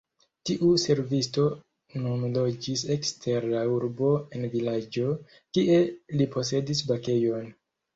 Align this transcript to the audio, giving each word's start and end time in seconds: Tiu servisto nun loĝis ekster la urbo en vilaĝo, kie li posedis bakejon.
Tiu 0.49 0.69
servisto 0.83 1.45
nun 2.07 2.25
loĝis 2.39 2.85
ekster 2.97 3.49
la 3.53 3.63
urbo 3.77 4.13
en 4.41 4.51
vilaĝo, 4.57 5.17
kie 5.39 5.81
li 6.19 6.33
posedis 6.37 6.89
bakejon. 6.95 7.59